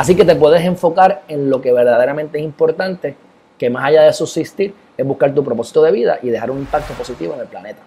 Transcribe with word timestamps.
Así 0.00 0.14
que 0.14 0.24
te 0.24 0.34
puedes 0.34 0.64
enfocar 0.64 1.24
en 1.28 1.50
lo 1.50 1.60
que 1.60 1.74
verdaderamente 1.74 2.38
es 2.38 2.44
importante, 2.44 3.16
que 3.58 3.68
más 3.68 3.84
allá 3.84 4.04
de 4.04 4.14
subsistir, 4.14 4.72
es 4.96 5.06
buscar 5.06 5.34
tu 5.34 5.44
propósito 5.44 5.82
de 5.82 5.92
vida 5.92 6.18
y 6.22 6.30
dejar 6.30 6.50
un 6.50 6.60
impacto 6.60 6.94
positivo 6.94 7.34
en 7.34 7.40
el 7.40 7.46
planeta. 7.46 7.82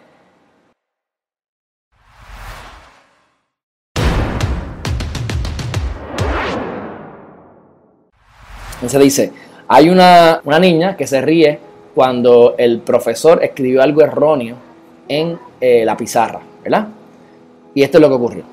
Entonces 8.76 9.02
dice, 9.02 9.32
hay 9.68 9.90
una, 9.90 10.40
niña 10.60 10.96
que 10.96 11.08
se 11.08 11.20
ríe 11.20 11.60
cuando 11.96 12.54
el 12.60 12.82
profesor 12.82 13.44
escribió 13.44 13.82
algo 13.82 14.04
erróneo 14.04 14.56
en 15.08 15.40
eh, 15.60 15.84
la 15.84 15.98
pizarra, 15.98 16.42
¿verdad? 16.64 16.90
Y 17.74 17.82
esto 17.82 17.98
es 17.98 18.02
lo 18.04 18.10
que 18.10 18.14
ocurrió. 18.14 18.44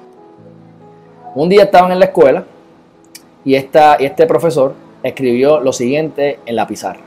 Un 1.34 1.50
día 1.50 1.64
estaban 1.64 1.92
en 1.92 1.98
la 1.98 2.06
escuela 2.06 2.42
y, 3.44 3.54
esta, 3.54 3.96
y 3.98 4.04
este 4.04 4.26
profesor 4.26 4.74
escribió 5.02 5.60
lo 5.60 5.72
siguiente 5.72 6.40
en 6.46 6.56
la 6.56 6.66
pizarra. 6.66 7.00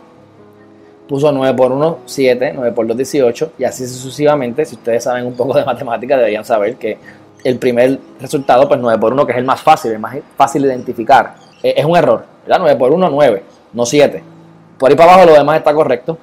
Puso 1.07 1.31
9 1.31 1.55
por 1.55 1.71
1, 1.71 1.99
7, 2.05 2.53
9 2.55 2.71
por 2.71 2.87
2, 2.87 2.97
18 2.97 3.51
y 3.59 3.63
así 3.65 3.85
sucesivamente. 3.85 4.65
Si 4.65 4.75
ustedes 4.75 5.03
saben 5.03 5.25
un 5.25 5.33
poco 5.33 5.53
de 5.53 5.65
matemática 5.65 6.17
deberían 6.17 6.45
saber 6.45 6.75
que 6.77 6.97
el 7.43 7.57
primer 7.57 7.99
resultado, 8.19 8.67
pues 8.67 8.79
9 8.79 8.99
por 8.99 9.13
1, 9.13 9.25
que 9.25 9.33
es 9.33 9.37
el 9.37 9.43
más 9.43 9.61
fácil, 9.61 9.91
el 9.91 9.99
más 9.99 10.17
fácil 10.35 10.61
de 10.61 10.69
identificar, 10.69 11.35
eh, 11.61 11.73
es 11.77 11.85
un 11.85 11.97
error. 11.97 12.25
¿verdad? 12.43 12.59
9 12.61 12.79
por 12.79 12.91
1, 12.91 13.09
9, 13.09 13.43
no 13.73 13.85
7. 13.85 14.23
Por 14.77 14.89
ahí 14.89 14.95
para 14.95 15.13
abajo 15.13 15.29
lo 15.29 15.37
demás 15.37 15.57
está 15.57 15.73
correcto. 15.73 16.17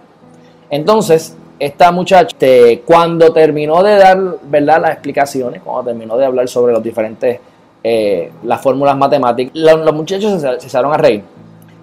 Entonces, 0.70 1.36
esta 1.58 1.92
muchacha, 1.92 2.36
cuando 2.84 3.32
terminó 3.32 3.82
de 3.82 3.96
dar 3.96 4.18
¿verdad? 4.44 4.80
las 4.80 4.92
explicaciones, 4.92 5.60
cuando 5.62 5.90
terminó 5.90 6.16
de 6.16 6.24
hablar 6.24 6.48
sobre 6.48 6.72
los 6.72 6.82
diferentes, 6.82 7.38
eh, 7.82 8.30
las 8.42 8.60
fórmulas 8.60 8.96
matemáticas, 8.96 9.52
los, 9.54 9.94
muchachos 9.94 10.40
se, 10.40 10.48
empezaron 10.48 10.92
a 10.92 10.96
reír. 10.96 11.22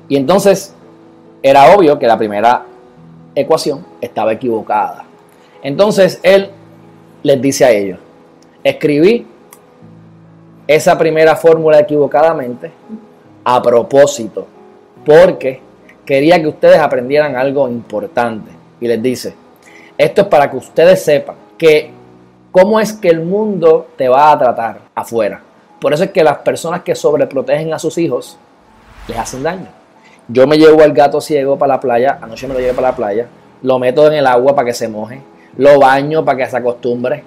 Y 0.08 0.16
entonces 0.16 0.73
era 1.42 1.76
obvio 1.76 1.98
que 1.98 2.08
la 2.08 2.17
primera 2.17 2.64
ecuación 3.36 3.86
estaba 4.02 4.34
equivocada. 4.34 5.06
Entonces 5.62 6.20
él 6.23 6.50
les 7.23 7.42
dice 7.42 7.66
a 7.66 7.72
ellos, 7.72 8.00
escribí 8.64 9.26
esa 10.67 10.98
primera 10.98 11.36
fórmula 11.36 11.80
equivocadamente 11.80 12.72
a 13.44 13.61
propósito, 13.61 14.45
porque 15.06 15.61
quería 16.06 16.39
que 16.42 16.48
ustedes 16.48 16.78
aprendieran 16.78 17.36
algo 17.36 17.67
importante. 17.67 18.52
Y 18.80 18.88
les 18.88 19.02
dice, 19.02 19.34
esto 19.98 20.22
es 20.22 20.28
para 20.28 20.52
que 20.52 20.58
ustedes 20.58 21.04
sepan 21.04 21.36
que 21.58 21.92
cómo 22.52 22.80
es 22.80 22.94
que 22.94 23.09
el 23.09 23.22
mundo 23.22 23.88
te 23.98 24.08
va 24.08 24.32
a 24.32 24.38
tratar 24.38 24.80
afuera. 24.94 25.42
Por 25.80 25.94
eso 25.94 26.06
es 26.06 26.11
que 26.11 26.23
las 26.23 26.39
personas 26.39 26.81
que 26.81 26.95
sobreprotegen 26.95 27.73
a 27.73 27.80
sus 27.80 27.97
hijos 27.97 28.38
les 29.08 29.17
hacen 29.17 29.44
daño. 29.44 29.67
Yo 30.28 30.47
me 30.47 30.58
llevo 30.58 30.81
al 30.81 30.94
gato 30.94 31.22
ciego 31.22 31.58
para 31.58 31.75
la 31.75 31.80
playa, 31.80 32.20
anoche 32.22 32.47
me 32.47 32.53
lo 32.53 32.59
llevé 32.59 32.73
para 32.73 32.89
la 32.89 32.95
playa, 32.95 33.28
lo 33.61 33.80
meto 33.80 34.08
en 34.08 34.14
el 34.14 34.28
agua 34.28 34.55
para 34.55 34.66
que 34.66 34.73
se 34.73 34.88
moje, 34.88 35.22
lo 35.58 35.80
baño 35.80 36.25
para 36.25 36.38
que 36.38 36.50
se 36.50 36.58
acostumbre, 36.58 37.23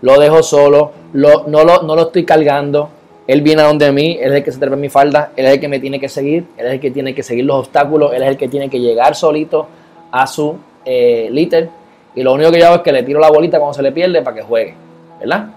lo 0.00 0.18
dejo 0.18 0.42
solo, 0.42 0.92
no, 1.12 1.44
lo, 1.46 1.82
no 1.82 1.94
lo 1.94 2.02
estoy 2.02 2.24
cargando, 2.24 2.90
él 3.26 3.42
viene 3.42 3.62
a 3.62 3.66
donde 3.66 3.92
mí, 3.92 4.18
él 4.20 4.32
es 4.32 4.38
el 4.38 4.44
que 4.44 4.52
se 4.52 4.58
trepa 4.58 4.74
en 4.74 4.80
mi 4.80 4.88
falda, 4.88 5.30
él 5.36 5.46
es 5.46 5.52
el 5.52 5.60
que 5.60 5.68
me 5.68 5.78
tiene 5.78 6.00
que 6.00 6.08
seguir, 6.08 6.46
él 6.56 6.66
es 6.66 6.72
el 6.72 6.80
que 6.80 6.90
tiene 6.90 7.14
que 7.14 7.22
seguir 7.22 7.44
los 7.44 7.56
obstáculos, 7.56 8.12
él 8.12 8.22
es 8.22 8.28
el 8.28 8.36
que 8.36 8.48
tiene 8.48 8.68
que 8.68 8.80
llegar 8.80 9.14
solito 9.14 9.68
a 10.10 10.26
su 10.26 10.56
eh. 10.84 11.68
Y 12.14 12.22
lo 12.22 12.32
único 12.32 12.50
que 12.50 12.58
yo 12.58 12.66
hago 12.66 12.76
es 12.76 12.82
que 12.82 12.92
le 12.92 13.02
tiro 13.02 13.20
la 13.20 13.30
bolita 13.30 13.58
cuando 13.58 13.74
se 13.74 13.82
le 13.82 13.92
pierde 13.92 14.22
para 14.22 14.36
que 14.36 14.42
juegue. 14.42 14.74
¿Verdad? 15.20 15.48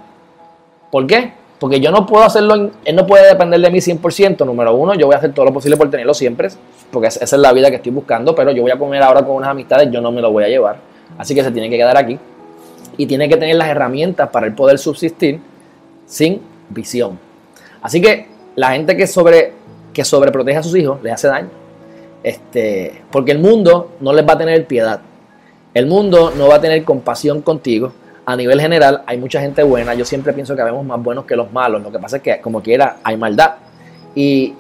¿Por 0.92 1.08
qué? 1.08 1.32
Porque 1.60 1.82
yo 1.82 1.92
no 1.92 2.06
puedo 2.06 2.24
hacerlo, 2.24 2.72
él 2.86 2.96
no 2.96 3.06
puede 3.06 3.28
depender 3.28 3.60
de 3.60 3.70
mí 3.70 3.80
100%. 3.80 4.46
Número 4.46 4.74
uno, 4.74 4.94
yo 4.96 5.08
voy 5.08 5.16
a 5.16 5.18
hacer 5.18 5.34
todo 5.34 5.46
lo 5.46 5.54
posible 5.54 5.76
por 5.76 5.90
tenerlo 5.90 6.14
siempre, 6.14 6.48
porque 6.90 7.08
esa 7.08 7.24
es 7.24 7.34
la 7.34 7.52
vida 7.52 7.70
que 7.70 7.76
estoy 7.76 7.92
buscando, 7.92 8.34
pero 8.34 8.52
yo 8.52 8.62
voy 8.62 8.72
a 8.72 8.80
comer 8.80 9.04
ahora 9.04 9.24
con 9.26 9.36
unas 9.36 9.50
amistades, 9.50 9.90
yo 9.92 10.00
no 10.00 10.12
me 10.12 10.22
lo 10.22 10.32
voy 10.32 10.46
a 10.46 10.48
llevar. 10.48 10.78
Así 11.18 11.36
que 11.36 11.44
se 11.44 11.52
tiene 11.52 11.70
que 11.70 11.78
quedar 11.78 11.98
aquí. 11.98 12.18
Y 12.98 13.06
tiene 13.06 13.28
que 13.28 13.38
tener 13.38 13.56
las 13.56 13.70
herramientas 13.70 14.30
para 14.30 14.46
el 14.46 14.54
poder 14.54 14.78
subsistir 14.78 15.40
sin 16.06 16.42
visión. 16.70 17.20
Así 17.82 18.02
que 18.02 18.28
la 18.56 18.72
gente 18.72 18.96
que, 18.96 19.08
sobre, 19.08 19.54
que 19.94 20.04
sobreprotege 20.04 20.58
a 20.58 20.64
sus 20.64 20.76
hijos 20.76 21.02
les 21.04 21.14
hace 21.14 21.28
daño. 21.28 21.50
Este, 22.24 23.02
porque 23.12 23.32
el 23.32 23.40
mundo 23.40 23.92
no 24.00 24.14
les 24.14 24.28
va 24.28 24.34
a 24.34 24.38
tener 24.38 24.66
piedad. 24.66 25.02
El 25.74 25.88
mundo 25.88 26.34
no 26.36 26.48
va 26.48 26.56
a 26.56 26.62
tener 26.62 26.84
compasión 26.84 27.42
contigo. 27.42 27.94
A 28.30 28.36
nivel 28.36 28.62
general 28.62 29.02
hay 29.08 29.18
mucha 29.18 29.42
gente 29.42 29.64
buena. 29.64 29.96
Yo 29.96 30.06
siempre 30.06 30.34
pienso 30.34 30.56
que 30.56 30.62
habemos 30.62 30.86
más 30.86 31.02
buenos 31.02 31.26
que 31.26 31.36
los 31.36 31.52
malos. 31.52 31.82
Lo 31.82 31.92
que 31.92 31.98
pasa 31.98 32.18
es 32.18 32.22
que 32.22 32.40
como 32.40 32.62
quiera 32.62 32.98
hay 33.04 33.18
maldad. 33.18 33.56
Y 34.14 34.54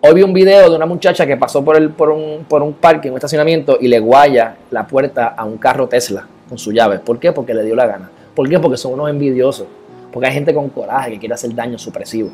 hoy 0.00 0.14
vi 0.14 0.22
un 0.22 0.32
video 0.32 0.68
de 0.68 0.74
una 0.74 0.86
muchacha 0.86 1.24
que 1.24 1.36
pasó 1.36 1.64
por, 1.64 1.76
un, 1.76 2.44
por 2.48 2.62
un 2.62 2.72
parque, 2.74 3.10
un 3.10 3.16
estacionamiento, 3.16 3.78
y 3.80 3.86
le 3.86 4.00
guaya 4.00 4.56
la 4.72 4.86
puerta 4.86 5.28
a 5.28 5.44
un 5.44 5.58
carro 5.58 5.88
Tesla 5.88 6.26
con 6.48 6.58
su 6.58 6.72
llave. 6.72 6.98
¿Por 6.98 7.20
qué? 7.20 7.30
Porque 7.30 7.54
le 7.54 7.62
dio 7.62 7.76
la 7.76 7.86
gana. 7.86 8.10
¿Por 8.34 8.48
qué? 8.48 8.58
Porque 8.58 8.76
son 8.76 8.94
unos 8.94 9.08
envidiosos 9.08 9.66
porque 10.12 10.26
hay 10.28 10.34
gente 10.34 10.54
con 10.54 10.68
coraje 10.70 11.12
que 11.12 11.18
quiere 11.18 11.34
hacer 11.34 11.54
daño 11.54 11.78
supresivo. 11.78 12.30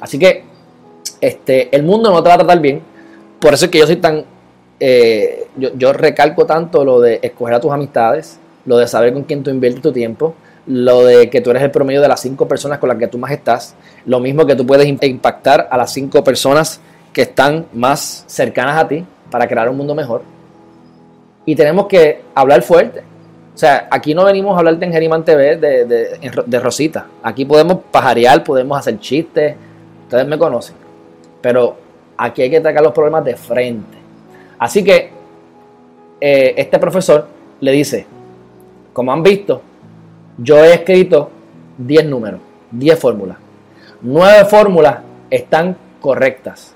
Así 0.00 0.18
que 0.18 0.44
este, 1.20 1.74
el 1.74 1.82
mundo 1.82 2.10
no 2.10 2.22
te 2.22 2.28
va 2.28 2.34
a 2.34 2.38
tratar 2.38 2.60
bien. 2.60 2.82
Por 3.40 3.54
eso 3.54 3.66
es 3.66 3.70
que 3.70 3.78
yo 3.78 3.86
soy 3.86 3.96
tan. 3.96 4.24
Eh, 4.78 5.46
yo, 5.56 5.92
recalco 5.94 6.44
tanto 6.44 6.84
lo 6.84 7.00
de 7.00 7.18
escoger 7.22 7.54
a 7.54 7.60
tus 7.60 7.72
amistades, 7.72 8.38
lo 8.66 8.76
de 8.78 8.86
saber 8.86 9.12
con 9.12 9.22
quién 9.22 9.42
tú 9.42 9.50
inviertes 9.50 9.82
tu 9.82 9.92
tiempo, 9.92 10.34
lo 10.66 11.04
de 11.04 11.30
que 11.30 11.40
tú 11.40 11.50
eres 11.50 11.62
el 11.62 11.70
promedio 11.70 12.00
de 12.00 12.08
las 12.08 12.20
cinco 12.20 12.48
personas 12.48 12.78
con 12.78 12.88
las 12.88 12.98
que 12.98 13.06
tú 13.06 13.18
más 13.18 13.30
estás, 13.30 13.74
lo 14.04 14.20
mismo 14.20 14.44
que 14.44 14.56
tú 14.56 14.66
puedes 14.66 14.86
impactar 14.86 15.68
a 15.70 15.76
las 15.76 15.92
cinco 15.92 16.22
personas 16.24 16.80
que 17.12 17.22
están 17.22 17.66
más 17.72 18.24
cercanas 18.26 18.76
a 18.76 18.88
ti 18.88 19.04
para 19.30 19.46
crear 19.46 19.68
un 19.68 19.76
mundo 19.76 19.94
mejor. 19.94 20.22
Y 21.44 21.54
tenemos 21.54 21.86
que 21.86 22.22
hablar 22.34 22.62
fuerte. 22.62 23.00
O 23.54 23.58
sea, 23.58 23.88
aquí 23.90 24.14
no 24.14 24.24
venimos 24.24 24.54
a 24.54 24.58
hablar 24.58 24.76
de 24.76 24.84
Engeriman 24.84 25.24
TV 25.24 25.56
de, 25.56 26.60
Rosita. 26.60 27.06
Aquí 27.22 27.44
podemos 27.44 27.78
pajarear, 27.90 28.44
podemos 28.44 28.78
hacer 28.78 28.98
chistes. 28.98 29.54
Ustedes 30.02 30.26
me 30.26 30.36
conocen. 30.36 30.76
Pero 31.40 31.76
aquí 32.18 32.42
hay 32.42 32.50
que 32.50 32.58
atacar 32.58 32.82
los 32.82 32.92
problemas 32.92 33.24
de 33.24 33.36
frente. 33.36 33.96
Así 34.58 34.82
que 34.82 35.10
eh, 36.20 36.54
este 36.56 36.78
profesor 36.78 37.26
le 37.60 37.72
dice, 37.72 38.06
como 38.96 39.12
han 39.12 39.22
visto, 39.22 39.60
yo 40.38 40.64
he 40.64 40.72
escrito 40.72 41.28
10 41.76 42.06
números, 42.06 42.40
10 42.70 42.98
fórmulas. 42.98 43.36
9 44.00 44.46
fórmulas 44.46 45.00
están 45.28 45.76
correctas. 46.00 46.72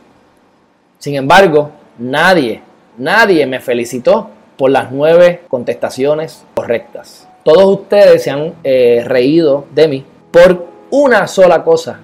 Sin 0.99 1.15
embargo, 1.15 1.71
nadie, 1.99 2.61
nadie 2.99 3.47
me 3.47 3.59
felicitó 3.59 4.29
por 4.59 4.71
las 4.71 4.93
nueve 4.93 5.45
contestaciones 5.49 6.45
correctas. 6.55 7.27
Todos 7.43 7.81
ustedes 7.81 8.23
se 8.23 8.31
han 8.31 8.53
eh, 8.65 9.03
reído 9.07 9.65
de 9.75 9.89
mí 9.89 10.05
por 10.31 10.67
una 10.91 11.27
sola 11.27 11.65
cosa 11.65 12.01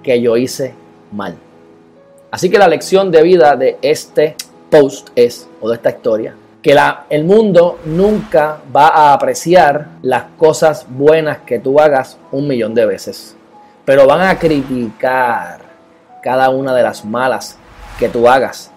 que 0.00 0.20
yo 0.20 0.36
hice 0.36 0.74
mal. 1.10 1.34
Así 2.30 2.48
que 2.50 2.58
la 2.58 2.68
lección 2.68 3.10
de 3.10 3.22
vida 3.24 3.56
de 3.56 3.78
este 3.82 4.36
post 4.70 5.08
es, 5.16 5.48
o 5.60 5.68
de 5.68 5.74
esta 5.74 5.90
historia, 5.90 6.36
que 6.66 6.76
el 7.10 7.22
mundo 7.22 7.78
nunca 7.84 8.58
va 8.74 8.88
a 8.88 9.12
apreciar 9.12 9.86
las 10.02 10.24
cosas 10.36 10.84
buenas 10.88 11.38
que 11.46 11.60
tú 11.60 11.78
hagas 11.78 12.18
un 12.32 12.48
millón 12.48 12.74
de 12.74 12.84
veces, 12.84 13.36
pero 13.84 14.04
van 14.04 14.22
a 14.22 14.36
criticar 14.36 15.60
cada 16.24 16.50
una 16.50 16.74
de 16.74 16.82
las 16.82 17.04
malas 17.04 17.56
que 18.00 18.08
tú 18.08 18.28
hagas. 18.28 18.72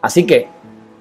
Así 0.00 0.24
que 0.24 0.46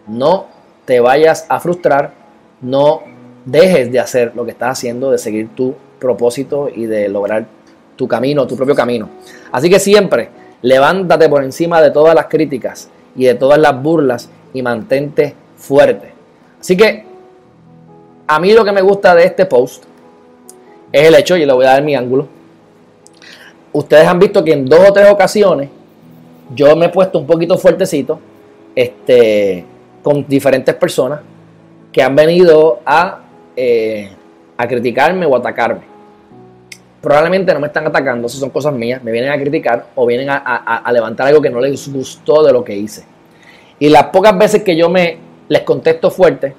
no 0.07 0.47
te 0.85 0.99
vayas 0.99 1.45
a 1.49 1.59
frustrar, 1.59 2.13
no 2.61 3.03
dejes 3.45 3.91
de 3.91 3.99
hacer 3.99 4.31
lo 4.35 4.43
que 4.43 4.53
estás 4.53 4.79
haciendo, 4.79 5.11
de 5.11 5.19
seguir 5.19 5.49
tu 5.49 5.75
propósito 5.99 6.67
y 6.67 6.87
de 6.87 7.09
lograr 7.09 7.45
tu 7.95 8.07
camino, 8.07 8.47
tu 8.47 8.57
propio 8.57 8.73
camino. 8.73 9.07
Así 9.51 9.69
que 9.69 9.79
siempre 9.79 10.29
levántate 10.63 11.29
por 11.29 11.43
encima 11.43 11.79
de 11.79 11.91
todas 11.91 12.15
las 12.15 12.25
críticas 12.25 12.89
y 13.15 13.25
de 13.25 13.35
todas 13.35 13.59
las 13.59 13.79
burlas 13.79 14.31
y 14.51 14.63
mantente 14.63 15.35
fuerte. 15.57 16.12
Así 16.63 16.77
que 16.77 17.03
a 18.25 18.39
mí 18.39 18.53
lo 18.53 18.63
que 18.63 18.71
me 18.71 18.81
gusta 18.81 19.13
de 19.13 19.25
este 19.25 19.45
post 19.45 19.83
es 20.93 21.07
el 21.07 21.15
hecho, 21.15 21.35
y 21.35 21.45
le 21.45 21.51
voy 21.51 21.65
a 21.65 21.73
dar 21.73 21.83
mi 21.83 21.93
ángulo. 21.93 22.27
Ustedes 23.73 24.07
han 24.07 24.17
visto 24.17 24.41
que 24.43 24.53
en 24.53 24.65
dos 24.65 24.79
o 24.87 24.93
tres 24.93 25.11
ocasiones 25.11 25.69
yo 26.55 26.73
me 26.77 26.85
he 26.85 26.89
puesto 26.89 27.19
un 27.19 27.27
poquito 27.27 27.57
fuertecito. 27.57 28.19
Este, 28.75 29.65
con 30.03 30.27
diferentes 30.27 30.75
personas 30.75 31.21
que 31.91 32.03
han 32.03 32.15
venido 32.15 32.81
a, 32.85 33.21
eh, 33.55 34.11
a 34.57 34.67
criticarme 34.67 35.25
o 35.25 35.35
atacarme. 35.35 35.81
Probablemente 37.01 37.53
no 37.53 37.59
me 37.59 37.67
están 37.67 37.85
atacando, 37.87 38.27
eso 38.27 38.37
son 38.37 38.49
cosas 38.49 38.73
mías, 38.73 39.03
me 39.03 39.11
vienen 39.11 39.31
a 39.31 39.37
criticar 39.37 39.87
o 39.95 40.05
vienen 40.05 40.29
a, 40.29 40.89
levantar 40.91 41.27
algo 41.27 41.41
que 41.41 41.49
no 41.49 41.59
les 41.59 41.91
gustó 41.91 42.43
de 42.43 42.53
lo 42.53 42.63
que 42.63 42.75
hice. 42.75 43.03
Y 43.79 43.89
las 43.89 44.05
pocas 44.05 44.37
veces 44.37 44.63
que 44.63 44.75
yo 44.75 44.89
me 44.89 45.17
les 45.49 45.61
contesto 45.61 46.09
fuerte, 46.11 46.55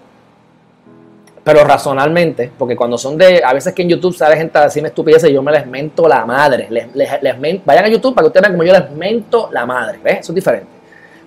pero 1.44 1.62
razonalmente, 1.62 2.50
porque 2.56 2.74
cuando 2.74 2.96
son 2.96 3.18
de, 3.18 3.42
a 3.44 3.52
veces 3.52 3.74
que 3.74 3.82
en 3.82 3.90
YouTube 3.90 4.14
sale 4.14 4.36
gente 4.36 4.56
a 4.56 4.64
decirme 4.64 4.88
estupideces 4.88 5.28
y 5.28 5.34
yo 5.34 5.42
me 5.42 5.52
les 5.52 5.66
mento 5.66 6.08
la 6.08 6.24
madre. 6.24 6.68
Les, 6.70 7.64
vayan 7.64 7.84
a 7.84 7.88
YouTube 7.88 8.14
para 8.14 8.24
que 8.24 8.28
ustedes 8.28 8.42
vean 8.42 8.52
como 8.52 8.64
yo 8.64 8.72
les 8.72 8.90
mento 8.92 9.50
la 9.52 9.66
madre. 9.66 9.98
¿Ves? 10.02 10.20
Eso 10.20 10.32
es 10.32 10.36
diferente. 10.36 10.68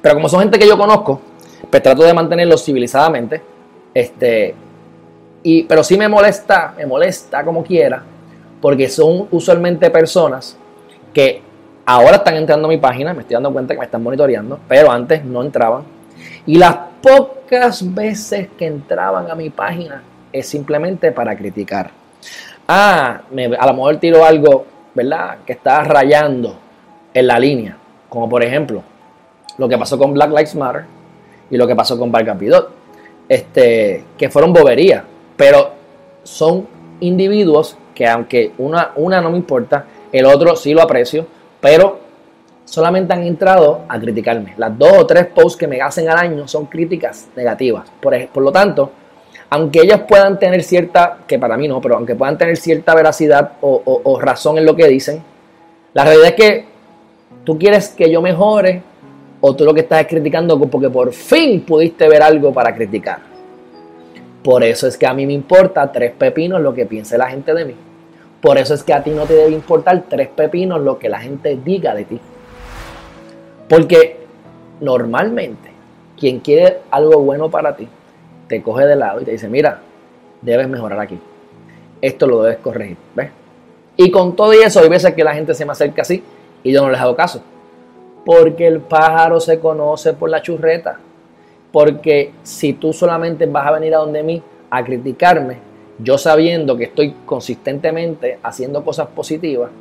Pero 0.01 0.15
como 0.15 0.27
son 0.27 0.39
gente 0.39 0.57
que 0.57 0.67
yo 0.67 0.75
conozco, 0.75 1.21
pues 1.69 1.83
trato 1.83 2.03
de 2.03 2.13
mantenerlos 2.15 2.65
civilizadamente. 2.65 3.41
Este, 3.93 4.55
y, 5.43 5.63
pero 5.63 5.83
sí 5.83 5.97
me 5.97 6.07
molesta, 6.07 6.73
me 6.75 6.85
molesta 6.87 7.43
como 7.43 7.63
quiera, 7.63 8.03
porque 8.59 8.89
son 8.89 9.27
usualmente 9.29 9.89
personas 9.91 10.57
que 11.13 11.41
ahora 11.85 12.17
están 12.17 12.35
entrando 12.35 12.67
a 12.67 12.69
mi 12.69 12.77
página, 12.77 13.13
me 13.13 13.21
estoy 13.21 13.35
dando 13.35 13.53
cuenta 13.53 13.73
que 13.73 13.79
me 13.79 13.85
están 13.85 14.01
monitoreando, 14.01 14.59
pero 14.67 14.91
antes 14.91 15.23
no 15.23 15.43
entraban. 15.43 15.83
Y 16.45 16.57
las 16.57 16.75
pocas 17.01 17.93
veces 17.93 18.49
que 18.57 18.65
entraban 18.65 19.29
a 19.29 19.35
mi 19.35 19.49
página 19.49 20.03
es 20.31 20.47
simplemente 20.47 21.11
para 21.11 21.35
criticar. 21.35 21.91
Ah, 22.67 23.21
a 23.59 23.65
lo 23.67 23.73
mejor 23.73 23.97
tiro 23.97 24.25
algo, 24.25 24.65
¿verdad? 24.93 25.37
Que 25.45 25.53
está 25.53 25.83
rayando 25.83 26.57
en 27.13 27.27
la 27.27 27.39
línea. 27.39 27.77
Como 28.09 28.27
por 28.27 28.43
ejemplo, 28.43 28.83
lo 29.57 29.67
que 29.67 29.77
pasó 29.77 29.97
con 29.97 30.13
Black 30.13 30.29
Lives 30.29 30.55
Matter 30.55 30.85
y 31.49 31.57
lo 31.57 31.67
que 31.67 31.75
pasó 31.75 31.97
con 31.97 32.11
Barcapidot. 32.11 32.71
Este, 33.29 34.05
que 34.17 34.29
fueron 34.29 34.53
boberías, 34.53 35.03
pero 35.35 35.73
son 36.23 36.67
individuos 37.01 37.77
que 37.93 38.07
aunque 38.07 38.53
una, 38.57 38.91
una 38.95 39.19
no 39.21 39.31
me 39.31 39.37
importa, 39.37 39.85
el 40.11 40.25
otro 40.25 40.55
sí 40.55 40.73
lo 40.73 40.81
aprecio, 40.81 41.27
pero 41.59 41.99
solamente 42.67 43.13
han 43.13 43.23
entrado 43.23 43.85
a 43.87 43.97
criticarme. 43.99 44.53
Las 44.57 44.77
dos 44.77 44.91
o 44.99 45.05
tres 45.07 45.27
posts 45.27 45.57
que 45.57 45.67
me 45.67 45.81
hacen 45.81 46.09
al 46.09 46.17
año 46.17 46.47
son 46.47 46.65
críticas 46.65 47.29
negativas. 47.35 47.89
Por, 48.01 48.27
por 48.27 48.43
lo 48.43 48.51
tanto, 48.51 48.91
aunque 49.49 49.81
ellos 49.81 50.01
puedan 50.07 50.37
tener 50.37 50.61
cierta, 50.63 51.19
que 51.25 51.39
para 51.39 51.57
mí 51.57 51.67
no, 51.67 51.79
pero 51.79 51.95
aunque 51.95 52.15
puedan 52.15 52.37
tener 52.37 52.57
cierta 52.57 52.93
veracidad 52.93 53.53
o, 53.61 54.19
razón 54.19 54.57
en 54.57 54.65
lo 54.65 54.75
que 54.75 54.87
dicen, 54.87 55.23
la 55.93 56.03
realidad 56.03 56.27
es 56.27 56.35
que 56.35 56.65
tú 57.45 57.57
quieres 57.57 57.89
que 57.89 58.11
yo 58.11 58.21
mejore 58.21 58.81
o 59.39 59.55
tú 59.55 59.63
lo 59.63 59.73
que 59.73 59.81
estás 59.81 60.05
criticando 60.05 60.59
porque 60.59 60.89
por 60.89 61.13
fin 61.13 61.61
pudiste 61.61 62.09
ver 62.09 62.21
algo 62.21 62.53
para 62.53 62.75
criticar. 62.75 63.19
Por 64.43 64.63
eso 64.63 64.87
es 64.87 64.97
que 64.97 65.07
a 65.07 65.13
mí 65.13 65.25
me 65.25 65.33
importa 65.33 65.89
tres 65.91 66.11
pepinos 66.11 66.61
lo 66.61 66.73
que 66.73 66.85
piense 66.85 67.17
la 67.17 67.29
gente 67.29 67.53
de 67.53 67.65
mí. 67.65 67.75
Por 68.41 68.57
eso 68.57 68.73
es 68.73 68.83
que 68.83 68.93
a 68.93 69.01
ti 69.01 69.11
no 69.11 69.25
te 69.25 69.33
debe 69.33 69.51
importar 69.51 70.03
tres 70.09 70.27
pepinos 70.27 70.81
lo 70.81 70.99
que 70.99 71.09
la 71.09 71.19
gente 71.19 71.57
diga 71.63 71.95
de 71.95 72.03
ti. 72.03 72.19
Porque 73.67 74.17
normalmente 74.79 75.69
quien 76.17 76.39
quiere 76.39 76.79
algo 76.89 77.21
bueno 77.21 77.49
para 77.49 77.75
ti, 77.75 77.87
te 78.47 78.61
coge 78.61 78.85
de 78.85 78.95
lado 78.95 79.21
y 79.21 79.25
te 79.25 79.31
dice, 79.31 79.47
mira, 79.49 79.81
debes 80.41 80.67
mejorar 80.67 80.99
aquí. 80.99 81.19
Esto 82.01 82.27
lo 82.27 82.43
debes 82.43 82.59
corregir. 82.59 82.97
¿Ves? 83.15 83.29
Y 83.95 84.11
con 84.11 84.35
todo 84.35 84.53
eso, 84.53 84.79
hay 84.79 84.89
veces 84.89 85.13
que 85.13 85.23
la 85.23 85.33
gente 85.33 85.53
se 85.53 85.65
me 85.65 85.71
acerca 85.71 86.03
así 86.03 86.23
y 86.63 86.71
yo 86.71 86.81
no 86.81 86.89
les 86.89 86.99
hago 86.99 87.15
caso. 87.15 87.41
Porque 88.25 88.67
el 88.67 88.79
pájaro 88.79 89.39
se 89.39 89.59
conoce 89.59 90.13
por 90.13 90.29
la 90.29 90.41
churreta. 90.41 90.99
Porque 91.71 92.31
si 92.43 92.73
tú 92.73 92.93
solamente 92.93 93.45
vas 93.45 93.67
a 93.67 93.71
venir 93.71 93.95
a 93.95 93.99
donde 93.99 94.23
mí 94.23 94.41
a 94.69 94.83
criticarme, 94.83 95.57
yo 95.99 96.17
sabiendo 96.17 96.77
que 96.77 96.85
estoy 96.85 97.13
consistentemente 97.25 98.39
haciendo 98.43 98.83
cosas 98.83 99.07
positivas, 99.07 99.71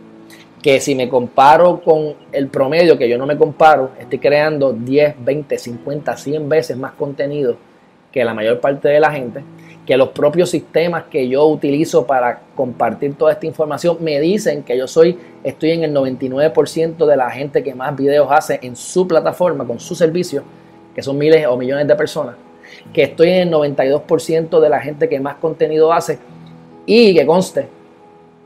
que 0.63 0.81
si 0.81 0.95
me 0.95 1.09
comparo 1.09 1.81
con 1.81 2.15
el 2.33 2.49
promedio, 2.49 2.99
que 2.99 3.09
yo 3.09 3.19
no 3.19 3.27
me 3.27 3.37
comparo, 3.37 3.91
estoy 3.99 4.19
creando 4.19 4.73
10, 4.73 5.17
20, 5.25 5.59
50, 5.59 6.17
100 6.17 6.49
veces 6.49 6.77
más 6.77 6.93
contenido 6.93 7.57
que 8.11 8.25
la 8.25 8.35
mayor 8.35 8.61
parte 8.61 8.89
de 8.89 8.99
la 8.99 9.11
gente, 9.11 9.43
que 9.85 9.97
los 9.97 10.09
propios 10.09 10.51
sistemas 10.51 11.05
que 11.05 11.29
yo 11.29 11.47
utilizo 11.47 12.07
para 12.07 12.41
compartir 12.55 13.15
toda 13.15 13.33
esta 13.33 13.47
información 13.47 13.99
me 14.01 14.19
dicen 14.19 14.63
que 14.63 14.77
yo 14.77 14.89
soy, 14.89 15.19
estoy 15.45 15.73
en 15.73 15.85
el 15.85 15.95
99% 15.95 17.07
de 17.07 17.17
la 17.17 17.31
gente 17.31 17.63
que 17.63 17.75
más 17.75 17.95
videos 17.95 18.29
hace 18.31 18.59
en 18.63 18.75
su 18.75 19.07
plataforma, 19.07 19.67
con 19.67 19.79
su 19.79 19.95
servicio, 19.95 20.43
que 20.95 21.03
son 21.03 21.19
miles 21.19 21.47
o 21.47 21.57
millones 21.57 21.87
de 21.87 21.95
personas 21.95 22.37
que 22.93 23.05
estoy 23.05 23.31
en 23.31 23.49
el 23.49 23.55
92% 23.55 24.61
de 24.61 24.69
la 24.69 24.81
gente 24.81 25.09
que 25.09 25.21
más 25.21 25.37
contenido 25.37 25.93
hace. 25.93 26.19
Y 26.87 27.15
que 27.15 27.27
conste 27.27 27.69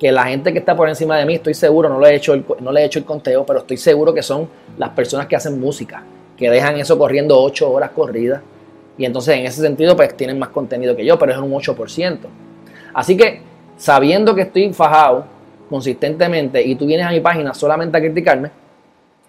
que 0.00 0.10
la 0.10 0.24
gente 0.24 0.50
que 0.50 0.58
está 0.58 0.74
por 0.74 0.88
encima 0.88 1.18
de 1.18 1.26
mí, 1.26 1.34
estoy 1.34 1.52
seguro, 1.52 1.90
no 1.90 2.00
le 2.00 2.08
he 2.08 2.14
hecho 2.16 2.32
el, 2.32 2.42
no 2.60 2.74
he 2.74 2.84
hecho 2.84 2.98
el 2.98 3.04
conteo, 3.04 3.44
pero 3.44 3.58
estoy 3.58 3.76
seguro 3.76 4.14
que 4.14 4.22
son 4.22 4.48
las 4.78 4.88
personas 4.90 5.26
que 5.26 5.36
hacen 5.36 5.60
música, 5.60 6.02
que 6.38 6.48
dejan 6.48 6.78
eso 6.78 6.98
corriendo 6.98 7.38
8 7.38 7.70
horas 7.70 7.90
corridas 7.90 8.40
y 8.96 9.04
entonces 9.04 9.36
en 9.36 9.44
ese 9.44 9.60
sentido 9.60 9.94
pues 9.94 10.16
tienen 10.16 10.38
más 10.38 10.48
contenido 10.48 10.96
que 10.96 11.04
yo, 11.04 11.18
pero 11.18 11.32
es 11.32 11.38
un 11.38 11.52
8%. 11.52 12.18
Así 12.94 13.14
que 13.14 13.42
sabiendo 13.76 14.34
que 14.34 14.42
estoy 14.42 14.72
fajado 14.72 15.26
consistentemente 15.68 16.62
y 16.62 16.76
tú 16.76 16.86
vienes 16.86 17.06
a 17.06 17.10
mi 17.10 17.20
página 17.20 17.52
solamente 17.52 17.98
a 17.98 18.00
criticarme, 18.00 18.50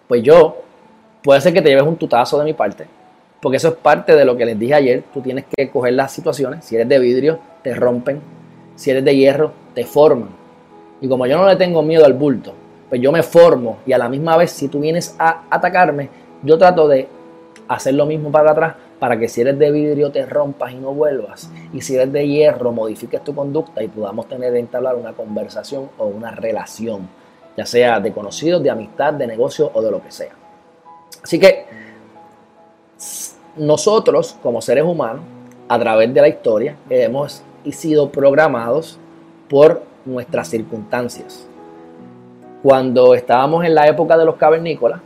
pues 0.07 0.23
yo 0.23 0.61
puede 1.21 1.41
ser 1.41 1.53
que 1.53 1.61
te 1.61 1.67
lleves 1.67 1.83
un 1.83 1.97
tutazo 1.97 2.39
de 2.39 2.45
mi 2.45 2.53
parte, 2.53 2.85
porque 3.41 3.57
eso 3.57 3.67
es 3.67 3.75
parte 3.75 4.15
de 4.15 4.23
lo 4.23 4.37
que 4.37 4.45
les 4.45 4.57
dije 4.57 4.73
ayer. 4.73 5.03
Tú 5.13 5.19
tienes 5.19 5.43
que 5.53 5.69
coger 5.69 5.93
las 5.93 6.13
situaciones. 6.13 6.63
Si 6.63 6.75
eres 6.75 6.87
de 6.87 6.97
vidrio, 6.97 7.39
te 7.61 7.75
rompen. 7.75 8.21
Si 8.75 8.89
eres 8.89 9.03
de 9.03 9.15
hierro, 9.15 9.51
te 9.73 9.83
forman. 9.83 10.40
Y 11.01 11.09
como 11.09 11.25
yo 11.25 11.37
no 11.37 11.47
le 11.47 11.55
tengo 11.55 11.81
miedo 11.81 12.05
al 12.05 12.13
bulto, 12.13 12.53
pues 12.87 13.01
yo 13.01 13.11
me 13.11 13.23
formo 13.23 13.79
y 13.85 13.93
a 13.93 13.97
la 13.97 14.07
misma 14.07 14.37
vez 14.37 14.51
si 14.51 14.67
tú 14.67 14.79
vienes 14.79 15.15
a 15.17 15.43
atacarme, 15.49 16.09
yo 16.43 16.57
trato 16.57 16.87
de 16.87 17.07
hacer 17.67 17.95
lo 17.95 18.05
mismo 18.05 18.31
para 18.31 18.51
atrás 18.51 18.75
para 18.99 19.17
que 19.17 19.27
si 19.27 19.41
eres 19.41 19.57
de 19.57 19.71
vidrio 19.71 20.11
te 20.11 20.25
rompas 20.27 20.73
y 20.73 20.75
no 20.75 20.93
vuelvas. 20.93 21.49
Y 21.73 21.81
si 21.81 21.95
eres 21.95 22.11
de 22.11 22.27
hierro, 22.27 22.71
modifiques 22.71 23.23
tu 23.23 23.33
conducta 23.33 23.81
y 23.81 23.87
podamos 23.87 24.27
tener, 24.27 24.55
entablar 24.55 24.95
una 24.95 25.13
conversación 25.13 25.89
o 25.97 26.05
una 26.05 26.29
relación, 26.29 27.09
ya 27.57 27.65
sea 27.65 27.99
de 27.99 28.11
conocidos, 28.11 28.61
de 28.61 28.69
amistad, 28.69 29.13
de 29.13 29.25
negocio 29.25 29.71
o 29.73 29.81
de 29.81 29.89
lo 29.89 30.03
que 30.03 30.11
sea. 30.11 30.33
Así 31.23 31.39
que 31.39 31.65
nosotros 33.55 34.37
como 34.43 34.61
seres 34.61 34.83
humanos, 34.83 35.23
a 35.67 35.79
través 35.79 36.13
de 36.13 36.21
la 36.21 36.27
historia, 36.27 36.75
hemos 36.89 37.41
sido 37.71 38.11
programados 38.11 38.99
por 39.49 39.81
nuestras 40.05 40.47
circunstancias. 40.47 41.47
Cuando 42.63 43.15
estábamos 43.15 43.65
en 43.65 43.75
la 43.75 43.87
época 43.87 44.17
de 44.17 44.25
los 44.25 44.35
cavernícolas, 44.35 45.01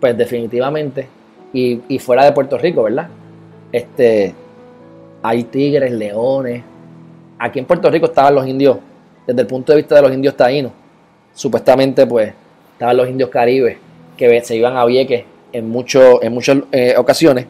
pues 0.00 0.16
definitivamente, 0.16 1.08
y, 1.52 1.98
fuera 1.98 2.24
de 2.24 2.32
Puerto 2.32 2.58
Rico, 2.58 2.82
¿verdad? 2.82 3.08
Este, 3.70 4.34
hay 5.22 5.44
tigres, 5.44 5.92
leones. 5.92 6.62
Aquí 7.38 7.60
en 7.60 7.64
Puerto 7.64 7.88
Rico 7.90 8.06
estaban 8.06 8.34
los 8.34 8.46
indios, 8.46 8.78
desde 9.26 9.40
el 9.40 9.46
punto 9.46 9.72
de 9.72 9.76
vista 9.76 9.94
de 9.94 10.02
los 10.02 10.12
indios 10.12 10.36
taínos. 10.36 10.72
Supuestamente, 11.32 12.06
pues, 12.06 12.32
estaban 12.72 12.96
los 12.96 13.08
indios 13.08 13.30
caribes 13.30 13.78
que 14.16 14.40
se 14.42 14.56
iban 14.56 14.76
a 14.76 14.84
Vieques 14.84 15.24
en, 15.52 15.64
en 15.64 16.32
muchas 16.32 16.58
eh, 16.72 16.94
ocasiones 16.96 17.46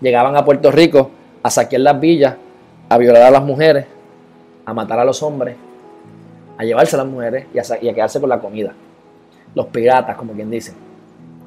llegaban 0.00 0.36
a 0.36 0.44
Puerto 0.44 0.70
Rico 0.70 1.10
a 1.42 1.50
saquear 1.50 1.80
las 1.80 2.00
villas, 2.00 2.36
a 2.88 2.98
violar 2.98 3.22
a 3.22 3.30
las 3.30 3.42
mujeres, 3.42 3.86
a 4.64 4.74
matar 4.74 4.98
a 4.98 5.04
los 5.04 5.22
hombres, 5.22 5.56
a 6.56 6.64
llevarse 6.64 6.96
a 6.96 7.00
las 7.00 7.08
mujeres 7.08 7.46
y 7.52 7.58
a, 7.58 7.94
quedarse 7.94 8.20
con 8.20 8.28
la 8.28 8.40
comida. 8.40 8.72
Los 9.54 9.66
piratas, 9.66 10.16
como 10.16 10.32
quien 10.32 10.50
dice, 10.50 10.72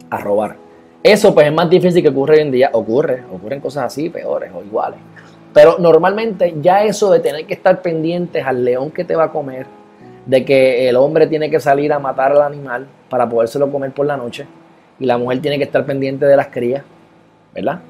a 0.09 0.17
robar. 0.17 0.55
Eso 1.03 1.33
pues 1.33 1.47
es 1.47 1.53
más 1.53 1.69
difícil 1.69 2.01
que 2.01 2.09
ocurre 2.09 2.35
hoy 2.35 2.41
en 2.41 2.51
día. 2.51 2.69
Ocurre, 2.73 3.23
ocurren 3.31 3.59
cosas 3.59 3.85
así, 3.85 4.09
peores 4.09 4.51
o 4.53 4.63
iguales. 4.63 4.99
Pero 5.53 5.77
normalmente 5.79 6.55
ya 6.61 6.83
eso 6.83 7.11
de 7.11 7.19
tener 7.19 7.45
que 7.45 7.53
estar 7.53 7.81
pendientes 7.81 8.45
al 8.45 8.63
león 8.63 8.91
que 8.91 9.03
te 9.03 9.15
va 9.15 9.25
a 9.25 9.31
comer, 9.31 9.65
de 10.25 10.43
que 10.43 10.89
el 10.89 10.95
hombre 10.97 11.27
tiene 11.27 11.49
que 11.49 11.59
salir 11.59 11.93
a 11.93 11.99
matar 11.99 12.33
al 12.33 12.41
animal 12.41 12.87
para 13.09 13.27
podérselo 13.27 13.71
comer 13.71 13.91
por 13.91 14.05
la 14.05 14.17
noche 14.17 14.45
y 14.99 15.05
la 15.05 15.17
mujer 15.17 15.41
tiene 15.41 15.57
que 15.57 15.63
estar 15.63 15.85
pendiente 15.85 16.25
de 16.25 16.35
las 16.35 16.47
crías, 16.47 16.83
¿verdad? 17.53 17.81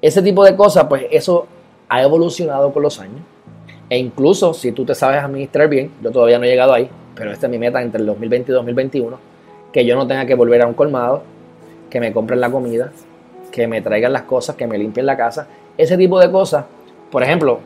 Ese 0.00 0.22
tipo 0.22 0.44
de 0.44 0.54
cosas, 0.54 0.84
pues 0.84 1.06
eso 1.10 1.46
ha 1.88 2.02
evolucionado 2.02 2.72
con 2.72 2.82
los 2.82 3.00
años. 3.00 3.20
E 3.88 3.98
incluso 3.98 4.54
si 4.54 4.72
tú 4.72 4.84
te 4.84 4.94
sabes 4.94 5.22
administrar 5.22 5.68
bien, 5.68 5.90
yo 6.02 6.10
todavía 6.10 6.38
no 6.38 6.44
he 6.44 6.48
llegado 6.48 6.72
ahí, 6.72 6.88
pero 7.14 7.32
esta 7.32 7.46
es 7.46 7.50
mi 7.50 7.58
meta 7.58 7.82
entre 7.82 8.00
el 8.00 8.06
2020 8.06 8.50
y 8.50 8.54
2021, 8.54 9.18
que 9.72 9.84
yo 9.84 9.96
no 9.96 10.06
tenga 10.06 10.26
que 10.26 10.34
volver 10.34 10.62
a 10.62 10.66
un 10.66 10.74
colmado, 10.74 11.22
que 11.90 12.00
me 12.00 12.12
compren 12.12 12.40
la 12.40 12.50
comida, 12.50 12.90
que 13.52 13.66
me 13.66 13.82
traigan 13.82 14.12
las 14.12 14.22
cosas, 14.22 14.56
que 14.56 14.66
me 14.66 14.78
limpien 14.78 15.06
la 15.06 15.16
casa. 15.16 15.46
Ese 15.76 15.96
tipo 15.96 16.18
de 16.18 16.30
cosas, 16.30 16.64
por 17.10 17.22
ejemplo, 17.22 17.60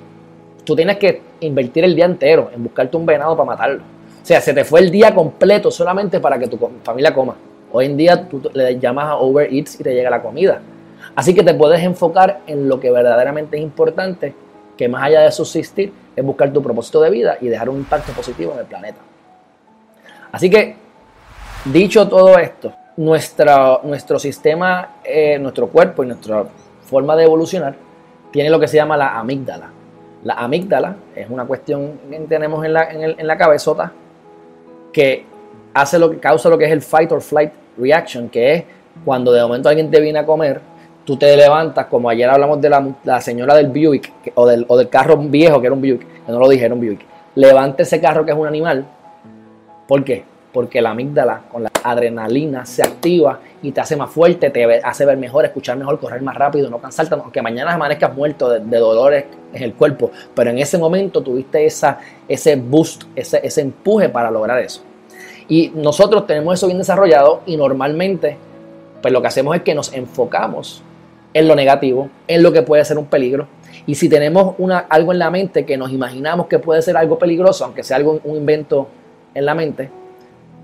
tú 0.64 0.76
tienes 0.76 0.98
que 0.98 1.22
invertir 1.40 1.84
el 1.84 1.94
día 1.94 2.04
entero 2.04 2.50
en 2.54 2.62
buscarte 2.62 2.96
un 2.96 3.06
venado 3.06 3.36
para 3.36 3.46
matarlo. 3.46 3.82
O 4.22 4.26
sea, 4.28 4.40
se 4.40 4.52
te 4.52 4.64
fue 4.64 4.80
el 4.80 4.90
día 4.90 5.14
completo 5.14 5.70
solamente 5.70 6.20
para 6.20 6.38
que 6.38 6.46
tu 6.46 6.58
familia 6.82 7.14
coma. 7.14 7.36
Hoy 7.72 7.86
en 7.86 7.96
día 7.96 8.28
tú 8.28 8.50
le 8.52 8.78
llamas 8.78 9.06
a 9.06 9.16
Over 9.16 9.52
Eats 9.52 9.80
y 9.80 9.82
te 9.82 9.94
llega 9.94 10.10
la 10.10 10.20
comida. 10.20 10.60
Así 11.14 11.34
que 11.34 11.42
te 11.42 11.54
puedes 11.54 11.82
enfocar 11.82 12.40
en 12.46 12.68
lo 12.68 12.80
que 12.80 12.90
verdaderamente 12.90 13.56
es 13.56 13.62
importante, 13.62 14.34
que 14.78 14.88
más 14.88 15.02
allá 15.02 15.22
de 15.22 15.32
subsistir, 15.32 15.92
es 16.16 16.24
buscar 16.24 16.52
tu 16.52 16.62
propósito 16.62 17.02
de 17.02 17.10
vida 17.10 17.36
y 17.40 17.48
dejar 17.48 17.68
un 17.68 17.78
impacto 17.78 18.12
positivo 18.12 18.52
en 18.54 18.60
el 18.60 18.64
planeta. 18.64 19.00
Así 20.32 20.48
que, 20.48 20.76
dicho 21.66 22.08
todo 22.08 22.38
esto, 22.38 22.72
nuestro 22.96 24.18
sistema, 24.18 24.96
eh, 25.04 25.38
nuestro 25.38 25.68
cuerpo 25.68 26.04
y 26.04 26.06
nuestra 26.06 26.44
forma 26.82 27.16
de 27.16 27.24
evolucionar 27.24 27.74
tiene 28.30 28.50
lo 28.50 28.58
que 28.58 28.68
se 28.68 28.76
llama 28.76 28.96
la 28.96 29.18
amígdala. 29.18 29.70
La 30.24 30.34
amígdala 30.34 30.96
es 31.14 31.28
una 31.28 31.44
cuestión 31.44 32.00
que 32.10 32.18
tenemos 32.20 32.64
en 32.64 32.72
la, 32.72 32.90
en, 32.90 33.26
la 33.26 33.36
cabezota 33.36 33.92
que 34.92 35.24
hace 35.74 35.98
lo 35.98 36.10
que 36.10 36.18
causa 36.18 36.48
lo 36.48 36.58
que 36.58 36.64
es 36.64 36.72
el 36.72 36.82
fight 36.82 37.10
or 37.12 37.20
flight 37.20 37.52
reaction, 37.76 38.28
que 38.28 38.54
es 38.54 38.64
cuando 39.04 39.32
de 39.32 39.42
momento 39.42 39.68
alguien 39.68 39.90
te 39.90 40.00
viene 40.00 40.18
a 40.18 40.26
comer, 40.26 40.60
tú 41.08 41.16
te 41.16 41.34
levantas, 41.38 41.86
como 41.86 42.10
ayer 42.10 42.28
hablamos 42.28 42.60
de 42.60 42.68
la, 42.68 43.20
señora 43.22 43.54
del 43.54 43.68
Buick 43.68 44.12
o 44.34 44.46
del, 44.46 44.66
o 44.68 44.76
del, 44.76 44.90
carro 44.90 45.16
viejo 45.16 45.58
que 45.58 45.66
era 45.66 45.74
un 45.74 45.80
Buick, 45.80 46.00
que 46.00 46.30
no 46.30 46.38
lo 46.38 46.46
dije, 46.46 46.66
era 46.66 46.74
un 46.74 46.80
Buick. 46.80 47.00
Levanta 47.34 47.82
ese 47.82 47.98
carro 47.98 48.26
que 48.26 48.32
es 48.32 48.36
un 48.36 48.46
animal. 48.46 48.84
¿Por 49.86 50.04
qué? 50.04 50.22
Porque 50.52 50.82
la 50.82 50.90
amígdala 50.90 51.44
con 51.50 51.62
la 51.62 51.70
adrenalina 51.82 52.66
se 52.66 52.82
activa 52.82 53.40
y 53.62 53.72
te 53.72 53.80
hace 53.80 53.96
más 53.96 54.10
fuerte, 54.10 54.50
te 54.50 54.82
hace 54.84 55.06
ver 55.06 55.16
mejor, 55.16 55.46
escuchar 55.46 55.78
mejor, 55.78 55.98
correr 55.98 56.20
más 56.20 56.36
rápido, 56.36 56.68
no 56.68 56.76
cansarte, 56.76 57.14
aunque 57.14 57.40
mañana 57.40 57.72
amanezcas 57.72 58.14
muerto 58.14 58.50
de, 58.50 58.78
dolores 58.78 59.24
en 59.54 59.62
el 59.62 59.72
cuerpo, 59.72 60.10
pero 60.34 60.50
en 60.50 60.58
ese 60.58 60.76
momento 60.76 61.22
tuviste 61.22 61.64
esa, 61.64 62.00
ese 62.28 62.56
boost, 62.56 63.04
ese, 63.16 63.40
ese 63.42 63.62
empuje 63.62 64.10
para 64.10 64.30
lograr 64.30 64.58
eso. 64.58 64.82
Y 65.48 65.72
nosotros 65.74 66.26
tenemos 66.26 66.52
eso 66.52 66.66
bien 66.66 66.76
desarrollado 66.76 67.40
y 67.46 67.56
normalmente 67.56 68.36
pues 69.00 69.10
lo 69.10 69.22
que 69.22 69.28
hacemos 69.28 69.56
es 69.56 69.62
que 69.62 69.74
nos 69.74 69.90
enfocamos 69.94 70.82
en 71.38 71.46
lo 71.46 71.54
negativo, 71.54 72.10
en 72.26 72.42
lo 72.42 72.52
que 72.52 72.62
puede 72.62 72.84
ser 72.84 72.98
un 72.98 73.06
peligro. 73.06 73.46
Y 73.86 73.94
si 73.94 74.08
tenemos 74.08 74.56
una, 74.58 74.78
algo 74.78 75.12
en 75.12 75.20
la 75.20 75.30
mente 75.30 75.64
que 75.64 75.76
nos 75.76 75.92
imaginamos 75.92 76.48
que 76.48 76.58
puede 76.58 76.82
ser 76.82 76.96
algo 76.96 77.16
peligroso, 77.16 77.64
aunque 77.64 77.84
sea 77.84 77.96
algo, 77.96 78.20
un 78.24 78.36
invento 78.36 78.88
en 79.34 79.44
la 79.46 79.54
mente, 79.54 79.88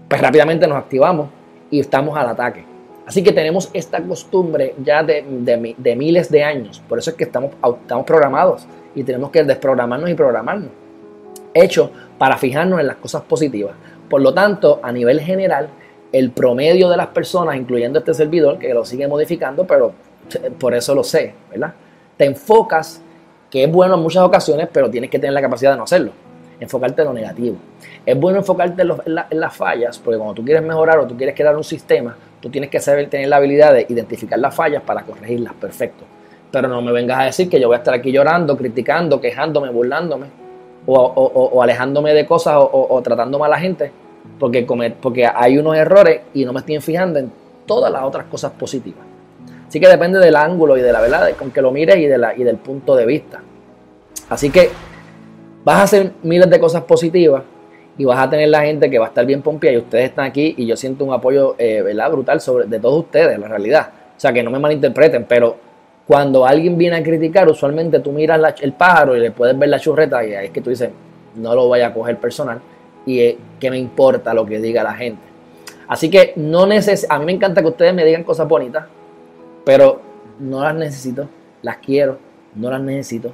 pues 0.08 0.20
rápidamente 0.20 0.66
nos 0.66 0.78
activamos 0.78 1.28
y 1.70 1.78
estamos 1.78 2.16
al 2.18 2.28
ataque. 2.28 2.64
Así 3.06 3.22
que 3.22 3.30
tenemos 3.30 3.70
esta 3.72 4.02
costumbre 4.02 4.74
ya 4.82 5.04
de, 5.04 5.22
miles 5.96 6.28
de 6.30 6.42
años. 6.42 6.82
Por 6.88 6.98
eso 6.98 7.10
es 7.10 7.16
que 7.16 7.24
estamos, 7.24 7.52
estamos 7.52 8.04
programados 8.04 8.66
y 8.96 9.04
tenemos 9.04 9.30
que 9.30 9.44
desprogramarnos 9.44 10.10
y 10.10 10.14
programarnos. 10.14 10.70
Hecho 11.52 11.92
para 12.18 12.36
fijarnos 12.36 12.80
en 12.80 12.88
las 12.88 12.96
cosas 12.96 13.22
positivas. 13.22 13.76
Por 14.10 14.22
lo 14.22 14.34
tanto, 14.34 14.80
a 14.82 14.90
nivel 14.90 15.20
general, 15.20 15.68
el 16.10 16.32
promedio 16.32 16.88
de 16.88 16.96
las 16.96 17.08
personas, 17.08 17.54
incluyendo 17.56 18.00
este 18.00 18.12
servidor, 18.12 18.58
que 18.58 18.74
lo 18.74 18.84
sigue 18.84 19.06
modificando, 19.06 19.66
pero 19.66 19.92
por 20.58 20.74
eso 20.74 20.94
lo 20.94 21.04
sé, 21.04 21.34
¿verdad? 21.50 21.74
Te 22.16 22.24
enfocas, 22.24 23.00
que 23.50 23.64
es 23.64 23.70
bueno 23.70 23.94
en 23.94 24.00
muchas 24.00 24.22
ocasiones, 24.22 24.68
pero 24.72 24.90
tienes 24.90 25.10
que 25.10 25.18
tener 25.18 25.32
la 25.32 25.40
capacidad 25.40 25.72
de 25.72 25.76
no 25.76 25.84
hacerlo. 25.84 26.12
Enfocarte 26.58 27.02
en 27.02 27.08
lo 27.08 27.14
negativo. 27.14 27.56
Es 28.06 28.18
bueno 28.18 28.38
enfocarte 28.38 28.82
en, 28.82 29.40
las 29.40 29.56
fallas, 29.56 29.98
porque 29.98 30.16
cuando 30.16 30.34
tú 30.34 30.44
quieres 30.44 30.62
mejorar 30.62 30.98
o 30.98 31.06
tú 31.06 31.16
quieres 31.16 31.34
crear 31.34 31.56
un 31.56 31.64
sistema, 31.64 32.16
tú 32.40 32.50
tienes 32.50 32.70
que 32.70 32.80
saber 32.80 33.08
tener 33.08 33.28
la 33.28 33.36
habilidad 33.36 33.72
de 33.72 33.86
identificar 33.88 34.38
las 34.38 34.54
fallas 34.54 34.82
para 34.82 35.02
corregirlas, 35.02 35.54
perfecto. 35.54 36.04
Pero 36.50 36.68
no 36.68 36.80
me 36.82 36.92
vengas 36.92 37.20
a 37.20 37.24
decir 37.24 37.48
que 37.48 37.60
yo 37.60 37.68
voy 37.68 37.76
a 37.76 37.78
estar 37.78 37.94
aquí 37.94 38.12
llorando, 38.12 38.56
criticando, 38.56 39.20
quejándome, 39.20 39.70
burlándome, 39.70 40.26
o, 40.86 41.62
alejándome 41.62 42.12
de 42.12 42.26
cosas 42.26 42.56
o, 42.58 43.00
tratando 43.02 43.38
mal 43.38 43.52
a 43.52 43.56
la 43.56 43.60
gente, 43.60 43.90
porque, 44.38 45.30
hay 45.34 45.58
unos 45.58 45.76
errores 45.76 46.22
y 46.34 46.44
no 46.44 46.52
me 46.52 46.60
estoy 46.60 46.80
fijando 46.80 47.18
en 47.18 47.32
todas 47.66 47.90
las 47.90 48.02
otras 48.02 48.26
cosas 48.26 48.52
positivas. 48.52 49.13
Así 49.74 49.80
que 49.80 49.88
depende 49.88 50.20
del 50.20 50.36
ángulo 50.36 50.78
y 50.78 50.82
de 50.82 50.92
la 50.92 51.00
verdad 51.00 51.32
con 51.36 51.50
que 51.50 51.60
lo 51.60 51.72
mires 51.72 51.96
y, 51.96 52.06
del 52.06 52.56
punto 52.58 52.94
de 52.94 53.04
vista. 53.04 53.42
Así 54.28 54.48
que 54.48 54.70
vas 55.64 55.78
a 55.78 55.82
hacer 55.82 56.12
miles 56.22 56.48
de 56.48 56.60
cosas 56.60 56.84
positivas 56.84 57.42
y 57.98 58.04
vas 58.04 58.20
a 58.20 58.30
tener 58.30 58.50
la 58.50 58.60
gente 58.60 58.88
que 58.88 59.00
va 59.00 59.06
a 59.06 59.08
estar 59.08 59.26
bien 59.26 59.42
pompía 59.42 59.72
y 59.72 59.78
ustedes 59.78 60.10
están 60.10 60.26
aquí 60.26 60.54
y 60.56 60.64
yo 60.64 60.76
siento 60.76 61.04
un 61.04 61.12
apoyo 61.12 61.56
eh, 61.58 61.82
¿verdad? 61.82 62.08
brutal 62.12 62.40
sobre, 62.40 62.66
de 62.66 62.78
todos 62.78 63.00
ustedes, 63.00 63.36
la 63.36 63.48
realidad. 63.48 63.88
O 64.16 64.20
sea, 64.20 64.32
que 64.32 64.44
no 64.44 64.50
me 64.52 64.60
malinterpreten, 64.60 65.24
pero 65.24 65.56
cuando 66.06 66.46
alguien 66.46 66.78
viene 66.78 66.98
a 66.98 67.02
criticar, 67.02 67.48
usualmente 67.48 67.98
tú 67.98 68.12
miras 68.12 68.54
el 68.60 68.74
pájaro 68.74 69.16
y 69.16 69.18
le 69.18 69.32
puedes 69.32 69.58
ver 69.58 69.70
la 69.70 69.80
churreta 69.80 70.24
y 70.24 70.34
ahí 70.34 70.46
es 70.46 70.52
que 70.52 70.60
tú 70.60 70.70
dices, 70.70 70.90
no 71.34 71.52
lo 71.52 71.68
vaya 71.68 71.88
a 71.88 71.92
coger 71.92 72.16
personal 72.18 72.60
y 73.06 73.18
eh, 73.18 73.38
que 73.58 73.72
me 73.72 73.78
importa 73.78 74.32
lo 74.34 74.46
que 74.46 74.60
diga 74.60 74.84
la 74.84 74.94
gente. 74.94 75.24
Así 75.88 76.08
que 76.08 76.32
no 76.36 76.64
neces 76.64 77.08
a 77.10 77.18
mí 77.18 77.24
me 77.24 77.32
encanta 77.32 77.60
que 77.60 77.66
ustedes 77.66 77.92
me 77.92 78.04
digan 78.04 78.22
cosas 78.22 78.46
bonitas, 78.46 78.84
pero 79.64 80.00
no 80.38 80.62
las 80.62 80.74
necesito, 80.74 81.28
las 81.62 81.78
quiero, 81.78 82.18
no 82.54 82.70
las 82.70 82.80
necesito. 82.80 83.32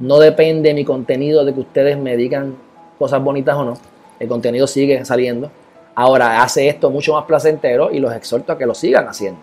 No 0.00 0.18
depende 0.18 0.74
mi 0.74 0.84
contenido 0.84 1.44
de 1.44 1.54
que 1.54 1.60
ustedes 1.60 1.96
me 1.96 2.16
digan 2.16 2.56
cosas 2.98 3.22
bonitas 3.22 3.56
o 3.56 3.64
no. 3.64 3.74
El 4.20 4.28
contenido 4.28 4.66
sigue 4.66 5.04
saliendo. 5.04 5.50
Ahora 5.94 6.42
hace 6.42 6.68
esto 6.68 6.90
mucho 6.90 7.14
más 7.14 7.24
placentero 7.24 7.90
y 7.90 7.98
los 7.98 8.14
exhorto 8.14 8.52
a 8.52 8.58
que 8.58 8.66
lo 8.66 8.74
sigan 8.74 9.08
haciendo. 9.08 9.40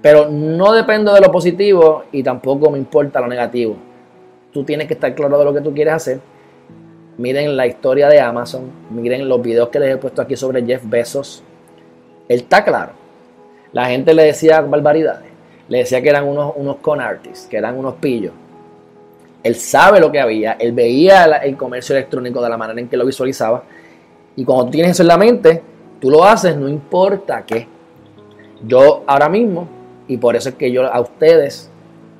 Pero 0.00 0.28
no 0.28 0.72
dependo 0.72 1.12
de 1.12 1.20
lo 1.20 1.30
positivo 1.30 2.04
y 2.12 2.22
tampoco 2.22 2.70
me 2.70 2.78
importa 2.78 3.20
lo 3.20 3.26
negativo. 3.26 3.76
Tú 4.52 4.64
tienes 4.64 4.86
que 4.86 4.94
estar 4.94 5.14
claro 5.14 5.38
de 5.38 5.44
lo 5.44 5.54
que 5.54 5.60
tú 5.60 5.74
quieres 5.74 5.94
hacer. 5.94 6.20
Miren 7.18 7.56
la 7.56 7.66
historia 7.66 8.08
de 8.08 8.20
Amazon, 8.20 8.70
miren 8.90 9.28
los 9.28 9.42
videos 9.42 9.68
que 9.68 9.78
les 9.78 9.94
he 9.94 9.98
puesto 9.98 10.22
aquí 10.22 10.36
sobre 10.36 10.64
Jeff 10.64 10.82
Bezos. 10.84 11.42
Él 12.28 12.40
está 12.40 12.64
claro. 12.64 12.92
La 13.72 13.86
gente 13.86 14.14
le 14.14 14.24
decía 14.24 14.60
barbaridades 14.60 15.31
le 15.72 15.78
decía 15.78 16.02
que 16.02 16.10
eran 16.10 16.28
unos, 16.28 16.52
unos 16.56 16.76
con 16.82 17.00
artists, 17.00 17.46
que 17.46 17.56
eran 17.56 17.78
unos 17.78 17.94
pillos. 17.94 18.34
Él 19.42 19.54
sabe 19.54 20.00
lo 20.00 20.12
que 20.12 20.20
había, 20.20 20.52
él 20.52 20.72
veía 20.72 21.24
el 21.24 21.56
comercio 21.56 21.96
electrónico 21.96 22.42
de 22.42 22.50
la 22.50 22.58
manera 22.58 22.78
en 22.78 22.88
que 22.90 22.96
lo 22.98 23.06
visualizaba. 23.06 23.62
Y 24.36 24.44
cuando 24.44 24.66
tú 24.66 24.72
tienes 24.72 24.90
eso 24.90 25.02
en 25.02 25.08
la 25.08 25.16
mente, 25.16 25.62
tú 25.98 26.10
lo 26.10 26.26
haces, 26.26 26.54
no 26.58 26.68
importa 26.68 27.46
qué. 27.46 27.66
Yo 28.66 29.02
ahora 29.06 29.30
mismo, 29.30 29.66
y 30.08 30.18
por 30.18 30.36
eso 30.36 30.50
es 30.50 30.56
que 30.56 30.70
yo 30.70 30.92
a 30.92 31.00
ustedes 31.00 31.70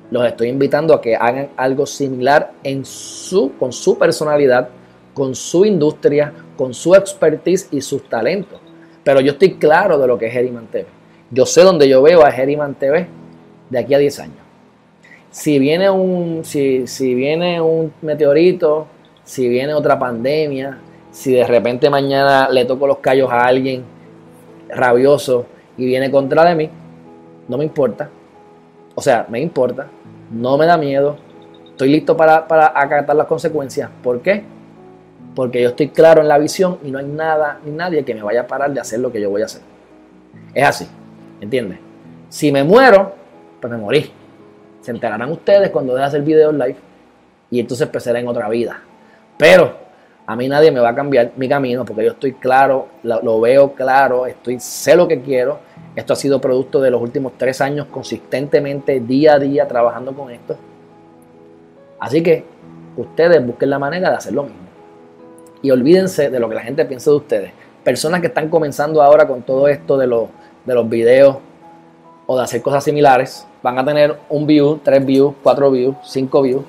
los 0.09 0.25
estoy 0.25 0.49
invitando 0.49 0.91
a 0.95 0.99
que 0.99 1.15
hagan 1.15 1.49
algo 1.55 1.85
similar 1.85 2.53
en 2.63 2.83
su, 2.83 3.51
con 3.59 3.71
su 3.71 3.99
personalidad, 3.99 4.69
con 5.13 5.35
su 5.35 5.63
industria, 5.63 6.33
con 6.57 6.73
su 6.73 6.95
expertise 6.95 7.67
y 7.69 7.81
sus 7.81 8.09
talentos. 8.09 8.59
Pero 9.03 9.21
yo 9.21 9.33
estoy 9.33 9.59
claro 9.59 9.99
de 9.99 10.07
lo 10.07 10.17
que 10.17 10.25
es 10.25 10.33
Geriman 10.33 10.65
TV. 10.65 10.87
Yo 11.29 11.45
sé 11.45 11.61
dónde 11.61 11.87
yo 11.87 12.01
veo 12.01 12.25
a 12.25 12.31
Geriman 12.31 12.73
TV 12.73 13.21
de 13.73 13.79
aquí 13.79 13.93
a 13.93 13.97
10 13.97 14.19
años. 14.19 14.37
Si 15.31 15.57
viene 15.59 15.89
un, 15.89 16.45
si, 16.45 16.85
si 16.87 17.15
viene 17.15 17.59
un 17.59 17.91
meteorito, 18.01 18.87
si 19.23 19.49
viene 19.49 19.73
otra 19.73 19.97
pandemia, 19.97 20.77
si 21.11 21.33
de 21.33 21.45
repente 21.45 21.89
mañana 21.89 22.47
le 22.49 22.65
toco 22.65 22.85
los 22.87 22.99
callos 22.99 23.31
a 23.31 23.45
alguien 23.45 23.83
rabioso 24.69 25.45
y 25.75 25.85
viene 25.85 26.11
contra 26.11 26.45
de 26.45 26.55
mí, 26.55 26.69
no 27.47 27.57
me 27.57 27.63
importa. 27.63 28.09
O 28.95 29.01
sea, 29.01 29.25
me 29.27 29.41
importa, 29.41 29.87
no 30.31 30.55
me 30.55 30.67
da 30.67 30.77
miedo, 30.77 31.17
estoy 31.65 31.89
listo 31.89 32.15
para, 32.15 32.47
para 32.47 32.71
acatar 32.79 33.15
las 33.15 33.25
consecuencias. 33.25 33.89
¿Por 34.03 34.21
qué? 34.21 34.43
Porque 35.33 35.63
yo 35.63 35.69
estoy 35.69 35.89
claro 35.89 36.21
en 36.21 36.27
la 36.27 36.37
visión 36.37 36.77
y 36.83 36.91
no 36.91 36.99
hay 36.99 37.05
nada 37.05 37.59
ni 37.65 37.71
nadie 37.71 38.05
que 38.05 38.13
me 38.13 38.21
vaya 38.21 38.41
a 38.41 38.47
parar 38.47 38.71
de 38.71 38.79
hacer 38.79 38.99
lo 38.99 39.11
que 39.11 39.19
yo 39.19 39.31
voy 39.31 39.41
a 39.41 39.45
hacer. 39.45 39.61
Es 40.53 40.63
así, 40.63 40.87
¿entiendes? 41.41 41.79
Si 42.29 42.51
me 42.51 42.63
muero, 42.63 43.22
pues 43.63 43.71
me 43.71 43.79
morí. 43.79 44.11
Se 44.81 44.91
enterarán 44.91 45.31
ustedes 45.31 45.69
cuando 45.69 45.93
deje 45.93 46.05
hacer 46.05 46.21
videos 46.21 46.53
live 46.53 46.75
y 47.49 47.61
entonces 47.61 47.87
empezaré 47.87 48.19
en 48.19 48.27
otra 48.27 48.49
vida. 48.49 48.81
Pero 49.37 49.73
a 50.25 50.35
mí 50.35 50.49
nadie 50.49 50.69
me 50.69 50.81
va 50.81 50.89
a 50.89 50.95
cambiar 50.95 51.31
mi 51.37 51.47
camino 51.47 51.85
porque 51.85 52.03
yo 52.03 52.11
estoy 52.11 52.33
claro, 52.33 52.89
lo, 53.03 53.39
veo 53.39 53.71
claro, 53.71 54.25
estoy, 54.25 54.59
sé 54.59 54.97
lo 54.97 55.07
que 55.07 55.21
quiero. 55.21 55.59
Esto 55.95 56.11
ha 56.11 56.15
sido 56.17 56.41
producto 56.41 56.81
de 56.81 56.91
los 56.91 57.01
últimos 57.01 57.37
tres 57.37 57.61
años 57.61 57.87
consistentemente, 57.89 58.99
día 58.99 59.35
a 59.35 59.39
día, 59.39 59.65
trabajando 59.65 60.13
con 60.13 60.29
esto. 60.29 60.57
Así 62.01 62.21
que 62.21 62.43
ustedes 62.97 63.45
busquen 63.45 63.69
la 63.69 63.79
manera 63.79 64.09
de 64.09 64.17
hacer 64.17 64.33
lo 64.33 64.43
mismo. 64.43 64.59
Y 65.61 65.71
olvídense 65.71 66.29
de 66.29 66.37
lo 66.37 66.49
que 66.49 66.55
la 66.55 66.63
gente 66.63 66.83
piensa 66.83 67.11
de 67.11 67.15
ustedes. 67.15 67.51
Personas 67.81 68.19
que 68.19 68.27
están 68.27 68.49
comenzando 68.49 69.01
ahora 69.01 69.25
con 69.25 69.41
todo 69.41 69.69
esto 69.69 69.97
de 69.97 70.07
los, 70.07 70.27
de 70.65 70.73
los 70.73 70.89
videos 70.89 71.37
o 72.25 72.37
de 72.37 72.43
hacer 72.43 72.61
cosas 72.61 72.83
similares, 72.83 73.47
van 73.61 73.77
a 73.79 73.85
tener 73.85 74.17
un 74.29 74.45
view, 74.45 74.79
tres 74.83 75.05
views, 75.05 75.33
cuatro 75.43 75.69
views, 75.71 75.95
cinco 76.03 76.41
views. 76.41 76.63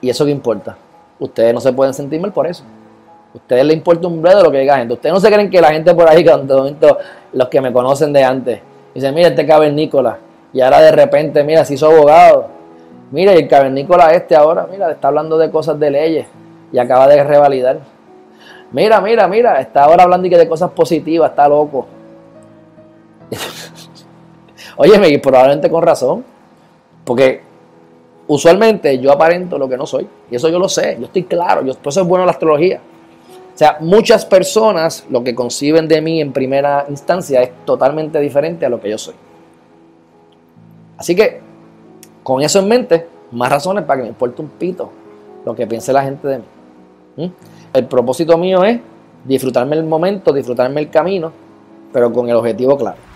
¿Y 0.00 0.10
eso 0.10 0.24
qué 0.24 0.30
importa? 0.30 0.76
Ustedes 1.18 1.52
no 1.52 1.60
se 1.60 1.72
pueden 1.72 1.94
sentir 1.94 2.20
mal 2.20 2.32
por 2.32 2.46
eso. 2.46 2.64
Ustedes 3.32 3.64
les 3.64 3.76
importa 3.76 4.08
un 4.08 4.20
bledo 4.20 4.42
lo 4.42 4.50
que 4.50 4.58
diga 4.58 4.76
gente. 4.78 4.94
Ustedes 4.94 5.12
no 5.12 5.20
se 5.20 5.30
creen 5.30 5.50
que 5.50 5.60
la 5.60 5.72
gente 5.72 5.94
por 5.94 6.08
ahí, 6.08 6.24
cuando 6.26 6.74
los 7.32 7.48
que 7.48 7.60
me 7.60 7.72
conocen 7.72 8.12
de 8.12 8.24
antes, 8.24 8.60
dicen, 8.94 9.14
mira, 9.14 9.28
este 9.28 9.46
cavernícola. 9.46 10.18
Y 10.52 10.60
ahora 10.60 10.80
de 10.80 10.92
repente, 10.92 11.44
mira, 11.44 11.64
si 11.64 11.74
hizo 11.74 11.86
abogado. 11.86 12.48
Mira, 13.10 13.34
y 13.34 13.38
el 13.38 13.48
cavernícola 13.48 14.12
este 14.12 14.36
ahora, 14.36 14.68
mira, 14.70 14.90
está 14.90 15.08
hablando 15.08 15.36
de 15.36 15.50
cosas 15.50 15.78
de 15.78 15.90
leyes 15.90 16.26
y 16.72 16.78
acaba 16.78 17.08
de 17.08 17.22
revalidar. 17.22 17.78
Mira, 18.72 19.00
mira, 19.00 19.26
mira, 19.26 19.60
está 19.60 19.84
ahora 19.84 20.04
hablando 20.04 20.28
de 20.28 20.48
cosas 20.48 20.70
positivas, 20.70 21.30
está 21.30 21.48
loco. 21.48 21.86
Óyeme, 24.82 25.10
y 25.10 25.18
probablemente 25.18 25.68
con 25.68 25.82
razón, 25.82 26.24
porque 27.04 27.42
usualmente 28.28 28.98
yo 28.98 29.12
aparento 29.12 29.58
lo 29.58 29.68
que 29.68 29.76
no 29.76 29.84
soy, 29.84 30.08
y 30.30 30.36
eso 30.36 30.48
yo 30.48 30.58
lo 30.58 30.70
sé, 30.70 30.96
yo 30.98 31.04
estoy 31.04 31.24
claro, 31.24 31.62
yo, 31.62 31.74
por 31.74 31.90
eso 31.90 32.00
es 32.00 32.06
bueno 32.06 32.24
la 32.24 32.30
astrología. 32.30 32.80
O 33.54 33.58
sea, 33.58 33.76
muchas 33.80 34.24
personas 34.24 35.04
lo 35.10 35.22
que 35.22 35.34
conciben 35.34 35.86
de 35.86 36.00
mí 36.00 36.22
en 36.22 36.32
primera 36.32 36.86
instancia 36.88 37.42
es 37.42 37.50
totalmente 37.66 38.18
diferente 38.20 38.64
a 38.64 38.70
lo 38.70 38.80
que 38.80 38.88
yo 38.88 38.96
soy. 38.96 39.12
Así 40.96 41.14
que, 41.14 41.42
con 42.22 42.40
eso 42.40 42.60
en 42.60 42.68
mente, 42.68 43.06
más 43.32 43.50
razones 43.50 43.84
para 43.84 43.98
que 43.98 44.04
me 44.04 44.08
importe 44.08 44.40
un 44.40 44.48
pito 44.48 44.90
lo 45.44 45.54
que 45.54 45.66
piense 45.66 45.92
la 45.92 46.04
gente 46.04 46.26
de 46.26 46.38
mí. 46.38 46.44
¿Mm? 47.16 47.26
El 47.74 47.84
propósito 47.84 48.38
mío 48.38 48.64
es 48.64 48.80
disfrutarme 49.26 49.76
el 49.76 49.84
momento, 49.84 50.32
disfrutarme 50.32 50.80
el 50.80 50.88
camino, 50.88 51.30
pero 51.92 52.10
con 52.10 52.30
el 52.30 52.36
objetivo 52.36 52.78
claro. 52.78 53.09